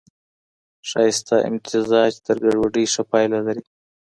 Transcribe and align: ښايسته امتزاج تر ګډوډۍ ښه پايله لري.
ښايسته 0.89 1.35
امتزاج 1.49 2.11
تر 2.25 2.37
ګډوډۍ 2.45 2.85
ښه 2.93 3.03
پايله 3.11 3.39
لري. 3.47 3.63